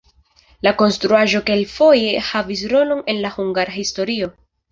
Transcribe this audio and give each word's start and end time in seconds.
La 0.67 0.71
konstruaĵo 0.77 1.41
kelkfoje 1.49 2.23
havis 2.31 2.65
rolon 2.73 3.05
en 3.15 3.23
la 3.27 3.33
hungara 3.39 3.77
historio. 3.77 4.33